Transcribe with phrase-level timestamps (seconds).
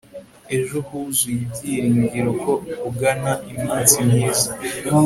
[0.57, 2.51] ejo huzuye ibyiringiro ko
[2.89, 4.49] ugana iminsi myiza